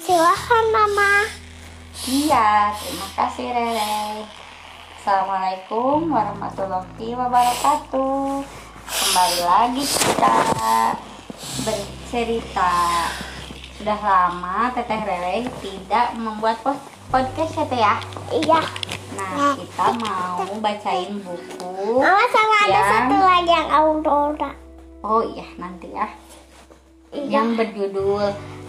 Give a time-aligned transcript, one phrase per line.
[0.00, 1.28] Silahkan Mama.
[2.08, 4.24] Iya, terima kasih Rere.
[4.96, 8.40] Assalamualaikum warahmatullahi wabarakatuh.
[8.86, 10.32] Kembali lagi kita
[11.66, 12.72] bercerita.
[13.76, 16.62] Sudah lama Teteh Rere tidak membuat
[17.10, 17.94] podcast ya Teh ya.
[18.32, 18.60] Iya
[19.16, 21.72] Nah, kita mau bacain buku.
[21.98, 24.50] Mama sama ada Yang- satu lagi yang Aurora
[25.00, 26.04] Oh iya, nanti ya.
[27.10, 28.24] Iya Yang berjudul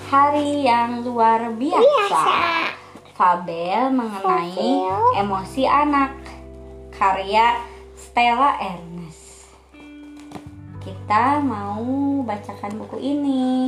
[0.07, 1.83] Hari yang Luar Biasa.
[1.83, 2.39] Biasa
[3.11, 5.03] Fabel mengenai Fabel.
[5.19, 6.15] emosi anak
[6.91, 7.59] karya
[7.93, 8.96] Stella Ernest.
[10.87, 11.83] Kita mau
[12.23, 13.67] bacakan buku ini.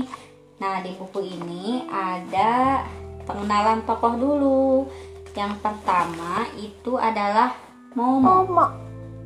[0.63, 2.79] Nah, di buku ini ada
[3.27, 4.87] pengenalan tokoh dulu.
[5.35, 7.51] Yang pertama itu adalah
[7.91, 8.47] Momo.
[8.47, 8.65] Momo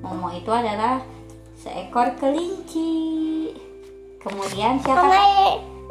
[0.02, 1.06] Momo itu adalah
[1.54, 3.54] seekor kelinci.
[4.18, 5.06] Kemudian siapa?
[5.06, 5.22] Sama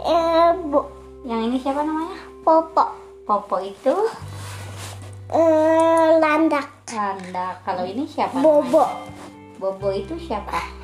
[0.02, 0.82] eh, Bu
[1.22, 2.18] Yang ini siapa namanya?
[2.42, 3.94] Popo Popo itu
[5.30, 7.62] eh, Landak Randa.
[7.62, 8.42] Kalau ini siapa?
[8.42, 9.22] Bobo namanya?
[9.62, 10.81] Bobo itu siapa?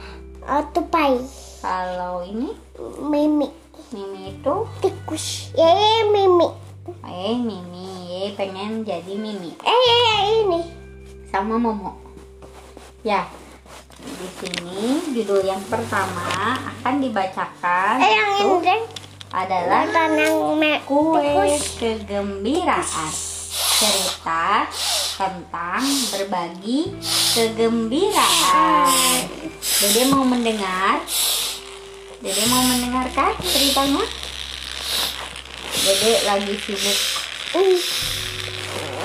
[0.49, 1.21] Eh, Tupai
[1.61, 2.57] Kalau ini?
[3.05, 3.49] Mimi.
[3.93, 4.55] Mimi itu?
[4.81, 5.53] Tikus.
[5.53, 6.49] Ye Mimi.
[7.05, 9.53] Eh Mimi, ye pengen jadi Mimi.
[9.61, 9.99] Eh ye,
[10.45, 10.61] ini.
[11.29, 12.01] Sama Momo.
[13.05, 13.29] Ya.
[13.99, 18.83] Di sini judul yang pertama akan dibacakan Eh yang itu ini deh.
[19.35, 19.83] adalah
[20.55, 23.11] me kue kegembiraan.
[23.79, 24.71] Cerita
[25.19, 25.83] tentang
[26.15, 26.95] berbagi
[27.35, 28.87] kegembiraan.
[29.79, 30.99] Dede mau mendengar?
[32.19, 34.03] Dede mau mendengarkan ceritanya?
[35.71, 36.99] Dede lagi sibuk
[37.55, 37.79] Ih,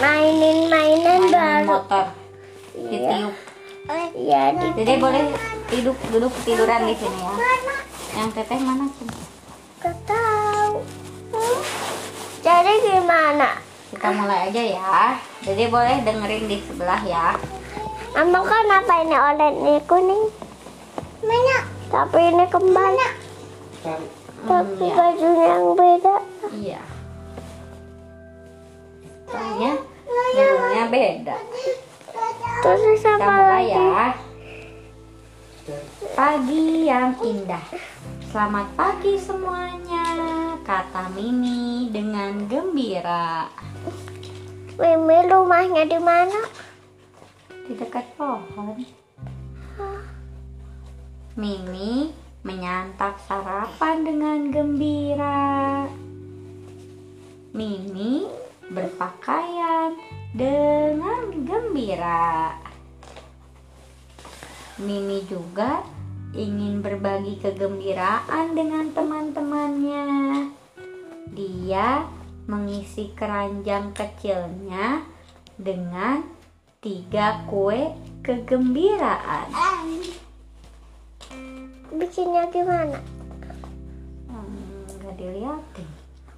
[0.02, 2.06] Mainin mainan main baru motor.
[2.74, 3.38] Ditiup.
[4.18, 5.30] Iya di Dede boleh
[5.70, 7.34] duduk duduk tiduran di sini ya.
[8.18, 9.10] Yang teteh mana sih?
[9.78, 10.82] Gak tahu.
[11.38, 11.62] Hmm.
[12.42, 13.62] Jadi gimana?
[13.94, 15.22] Kita mulai aja ya.
[15.46, 17.38] Dede boleh dengerin di sebelah ya.
[18.18, 20.43] Mama kan apa ini oranye ini kuning?
[21.24, 21.58] Mana?
[21.88, 23.08] Tapi ini kembali.
[24.44, 24.94] Tapi Hmm, ya.
[24.94, 26.16] bajunya yang beda.
[26.52, 26.82] Iya.
[29.26, 29.72] Soalnya
[30.34, 31.36] burungnya beda.
[32.62, 33.72] Terus Kita apa mulai lagi?
[33.74, 34.06] ya.
[36.14, 37.66] Pagi yang indah.
[38.28, 40.06] Selamat pagi semuanya,
[40.60, 43.48] kata Mimi dengan gembira.
[44.74, 46.40] Mimi rumahnya di mana?
[47.64, 48.76] Di dekat pohon.
[51.34, 52.14] Mimi
[52.46, 55.90] menyantap sarapan dengan gembira.
[57.58, 58.30] Mimi
[58.70, 59.98] berpakaian
[60.30, 62.54] dengan gembira.
[64.78, 65.82] Mimi juga
[66.38, 70.06] ingin berbagi kegembiraan dengan teman-temannya.
[71.34, 72.06] Dia
[72.46, 75.02] mengisi keranjang kecilnya
[75.58, 76.22] dengan
[76.78, 77.90] tiga kue
[78.22, 79.50] kegembiraan.
[82.04, 83.00] Bikinnya gimana?
[84.28, 85.88] Hmm, nggak dilihatin.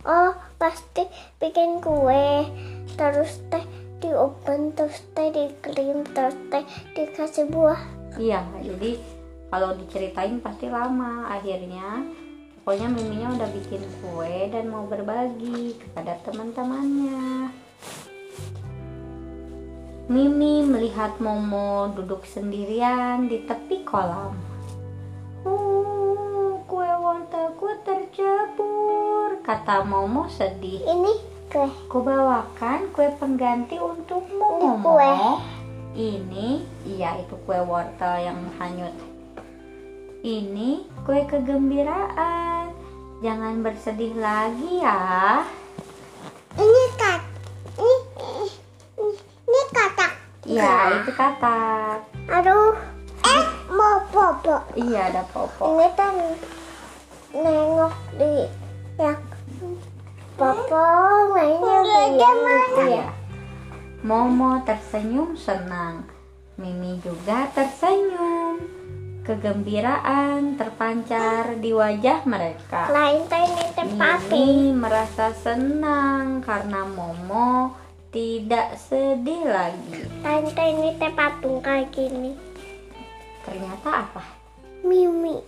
[0.06, 1.10] Oh, pasti
[1.42, 2.46] bikin kue.
[2.94, 3.66] Terus teh
[3.98, 6.62] di oven, terus teh di krim, terus teh
[6.94, 7.82] dikasih buah.
[8.22, 9.02] Iya, jadi
[9.50, 11.34] kalau diceritain pasti lama.
[11.34, 12.14] Akhirnya,
[12.62, 17.50] pokoknya miminya udah bikin kue dan mau berbagi kepada teman-temannya.
[20.14, 24.55] Mimi melihat Momo duduk sendirian di tepi kolam.
[29.56, 30.84] Kata Momo sedih.
[30.84, 31.14] Ini
[31.48, 31.64] kue.
[31.88, 35.00] Kubawakan kue pengganti untukmu, Ini Momo.
[35.00, 35.16] kue.
[35.96, 38.92] Ini, iya itu kue wortel yang hanyut.
[40.20, 42.76] Ini kue kegembiraan.
[43.24, 45.40] Jangan bersedih lagi ya.
[46.60, 47.22] Ini kat.
[47.80, 47.96] Ini,
[49.00, 49.16] ini,
[49.48, 50.12] ini katak.
[50.44, 52.04] Iya, itu katak.
[52.28, 52.76] Aduh.
[53.24, 54.60] Eh, mau popo.
[54.76, 55.80] Iya, ada popo.
[55.80, 56.16] Ini kan
[57.32, 58.52] nengok di
[59.00, 59.20] yang
[60.36, 60.84] popo
[61.32, 62.58] mainnya begini.
[62.92, 63.08] Iya.
[64.04, 66.06] Momo tersenyum senang.
[66.60, 68.60] Mimi juga tersenyum.
[69.26, 72.94] Kegembiraan terpancar di wajah mereka.
[72.94, 73.64] Lain ini.
[73.98, 77.74] Mimi merasa senang karena Momo
[78.14, 80.06] tidak sedih lagi.
[80.22, 82.38] Lain teh ini teh patung kayak gini.
[83.42, 84.24] Ternyata apa?
[84.86, 85.42] Mimi.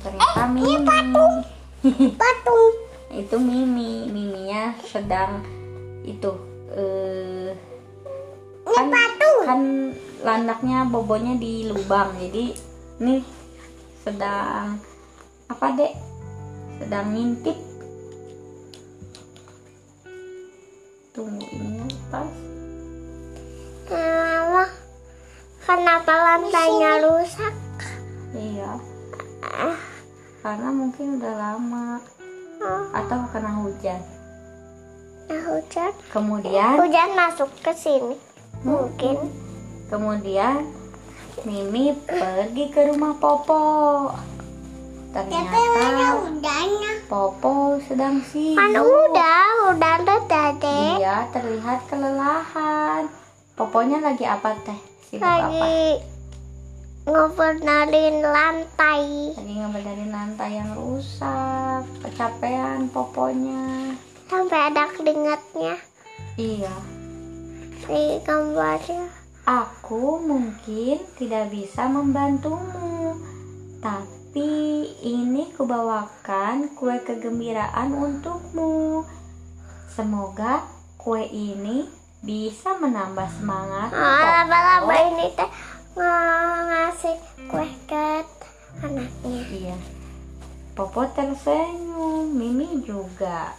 [0.00, 1.34] ternyata Mimi Patung.
[3.30, 4.10] itu Mimi.
[4.10, 5.46] Miminya sedang
[6.02, 6.34] itu
[6.74, 7.54] eh
[8.66, 8.90] kan,
[9.46, 9.60] kan
[10.26, 12.10] landaknya bobonya di lubang.
[12.18, 12.58] Jadi
[12.98, 13.22] ini
[14.02, 14.82] sedang
[15.46, 15.94] apa dek?
[16.82, 17.54] Sedang ngintip.
[21.14, 22.26] Tunggu ini pas.
[23.90, 24.66] Mama,
[25.62, 27.54] kenapa lantainya rusak?
[28.34, 28.74] iya.
[30.42, 31.98] Karena mungkin udah lama
[32.90, 34.00] atau kena hujan
[35.30, 35.92] nah hujan.
[36.10, 38.18] kemudian Hujan masuk ke sini.
[38.66, 39.30] Mungkin.
[39.86, 40.66] kemudian
[41.46, 44.10] Mimi pergi ke rumah Popo
[45.10, 45.54] ternyata.
[47.06, 50.98] Popo sedang Kan sibuk udah, udah udah deh.
[50.98, 53.10] dia terlihat kelelahan
[53.54, 55.66] Poponya lagi apa teh sibuk apa
[57.00, 59.32] Lagi ngobrolin lantai.
[59.32, 63.96] lagi ngebenerin lantai yang rusak kecapean Poponya
[64.28, 65.80] Sampai ada keringatnya
[66.36, 66.76] iya
[67.88, 69.08] di gambarnya.
[69.48, 73.16] Aku mungkin tidak bisa membantumu,
[73.80, 79.08] tapi ini kubawakan kue kegembiraan untukmu.
[79.88, 80.68] Semoga
[81.00, 81.88] kue ini
[82.20, 83.88] bisa menambah semangat.
[83.90, 85.50] Ah, laba-laba ini teh
[85.96, 87.16] ngasih
[87.50, 88.22] kue ke
[88.82, 89.40] anaknya.
[89.50, 89.76] Iya.
[90.78, 93.52] Popo tersenyum, Mimi juga.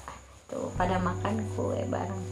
[0.48, 2.24] Tuh, pada makan kue bareng.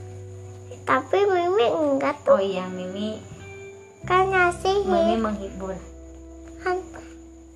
[0.89, 3.21] Tapi Mimi enggak Oh tuh iya, Mimi,
[4.09, 5.77] kan ngasih Mimi menghibur.
[6.65, 6.81] kan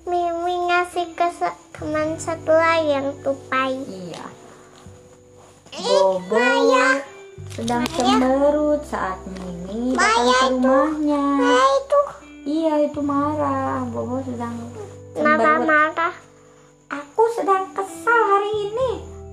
[0.06, 1.28] Mimi ngasih ke
[1.74, 2.54] teman satu
[2.84, 3.74] yang tupai.
[3.90, 4.24] Iya.
[5.74, 6.38] Bobo
[7.50, 11.24] sedang cemberut saat Mimi datang ke rumahnya.
[11.42, 11.83] Itu
[12.44, 13.88] Iya itu marah.
[13.88, 14.52] Bobo sedang
[15.16, 16.14] kenapa marah?
[16.92, 18.90] Aku sedang kesal hari ini.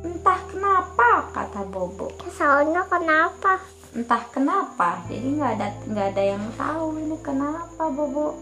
[0.07, 2.07] Entah kenapa kata Bobo.
[2.31, 3.59] Soalnya kenapa?
[3.91, 5.03] Entah kenapa.
[5.11, 8.39] Jadi nggak ada nggak ada yang tahu ini kenapa Bobo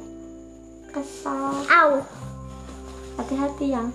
[0.93, 1.65] kesal.
[1.65, 2.05] Au.
[3.17, 3.89] Hati-hati yang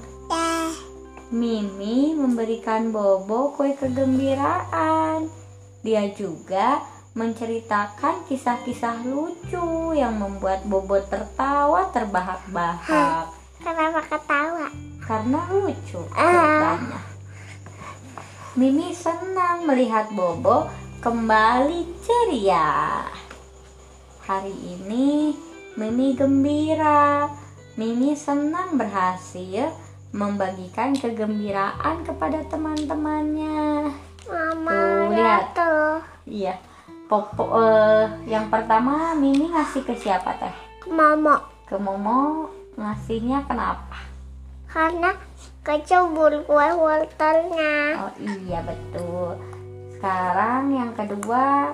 [1.30, 5.30] Mimi memberikan Bobo kue kegembiraan.
[5.86, 14.66] Dia juga menceritakan kisah-kisah lucu yang membuat Bobo tertawa terbahak-bahak Kenapa ketawa?
[15.00, 16.26] karena lucu Ah.
[16.74, 17.00] ceritanya.
[18.54, 20.66] Mimi senang melihat Bobo
[20.98, 23.02] kembali ceria.
[24.22, 25.34] Hari ini
[25.74, 27.26] Mimi gembira.
[27.74, 29.74] Mimi senang berhasil
[30.10, 33.90] membagikan kegembiraan kepada teman-temannya.
[34.24, 35.10] Mama Tuh, lihat.
[35.10, 35.94] lihat tuh.
[36.24, 36.54] Iya.
[37.04, 40.54] Popo eh, yang pertama Mimi ngasih ke siapa teh?
[40.88, 44.00] Mama Ke Momo ngasihnya kenapa?
[44.74, 45.14] karena
[45.62, 47.94] kecebur kue wortelnya.
[47.94, 49.38] Oh iya betul.
[49.94, 51.70] Sekarang yang kedua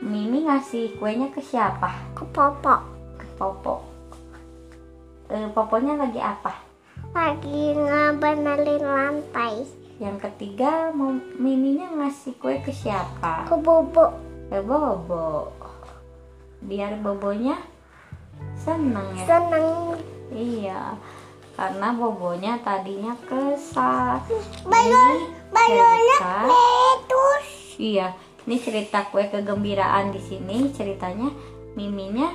[0.00, 1.92] Mimi ngasih kuenya ke siapa?
[2.16, 2.74] Ke Popo
[3.20, 3.84] Ke Popo.
[5.28, 6.52] Eh, Poponya lagi apa?
[7.12, 9.68] lagi ngebenerin lantai.
[10.00, 10.88] Yang ketiga
[11.36, 13.44] Miminya ngasih kue ke siapa?
[13.44, 15.48] Ke Bobo Ke Bobo.
[16.60, 17.56] Biar Bobonya
[18.52, 19.24] seneng ya.
[19.24, 19.96] seneng.
[20.28, 20.82] Iya.
[21.56, 24.20] Karena Bobonya tadinya kesal.
[24.68, 27.46] Balon, balonnya meletus.
[27.80, 28.12] Iya,
[28.44, 31.32] ini cerita kue kegembiraan di sini ceritanya
[31.72, 32.28] Miminya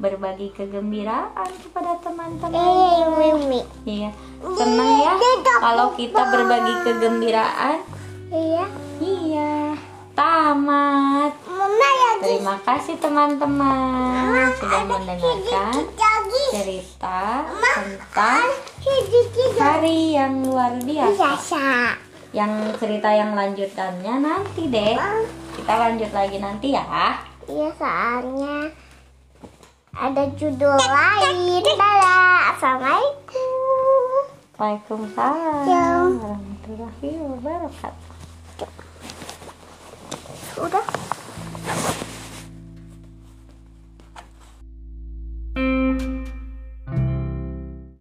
[0.00, 2.56] berbagi kegembiraan kepada teman-teman.
[2.56, 3.60] Eh, Mimi.
[3.84, 4.10] Iya,
[4.56, 5.12] senang ya
[5.60, 7.84] kalau kita berbagi kegembiraan.
[8.32, 8.64] Iya.
[9.04, 9.76] Iya,
[10.16, 11.47] tamat.
[12.18, 15.86] Terima kasih teman-teman sudah mendengarkan
[16.50, 18.46] cerita tentang
[19.54, 21.94] hari yang luar biasa.
[22.34, 24.98] Yang cerita yang lanjutannya nanti deh.
[25.56, 27.22] Kita lanjut lagi nanti ya.
[27.48, 28.74] Iya soalnya
[29.94, 31.62] ada judul lain.
[31.64, 32.54] Dadah.
[32.54, 34.26] Assalamualaikum.
[34.58, 38.68] Waalaikumsalam warahmatullahi wabarakatuh.
[40.66, 41.07] Udah.